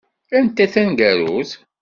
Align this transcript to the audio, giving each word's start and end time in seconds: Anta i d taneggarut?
Anta 0.37 0.61
i 0.63 0.67
d 0.67 0.71
taneggarut? 0.73 1.51